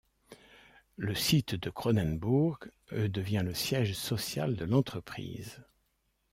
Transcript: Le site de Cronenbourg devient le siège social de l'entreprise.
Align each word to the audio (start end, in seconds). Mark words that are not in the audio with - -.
Le 0.95 1.13
site 1.13 1.53
de 1.53 1.69
Cronenbourg 1.69 2.57
devient 2.91 3.43
le 3.45 3.53
siège 3.53 3.93
social 3.93 4.55
de 4.55 4.65
l'entreprise. 4.65 5.61